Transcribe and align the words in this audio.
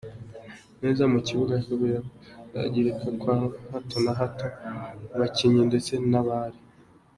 neza 0.81 1.03
mu 1.11 1.19
kibuga 1.27 1.53
kubera 1.67 1.99
guhuzagurika 2.05 3.07
kwa 3.21 3.35
hato 3.71 3.97
na 4.05 4.11
hato 4.19 4.45
mu 5.09 5.15
bakinnyi 5.19 5.61
ndetse 5.69 5.91
nabari. 6.11 6.59